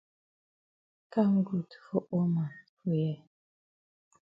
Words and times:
Kam 1.13 1.33
good 1.47 1.69
for 1.87 2.01
all 2.09 2.25
man 2.35 2.53
for 2.79 2.91
here. 2.91 3.21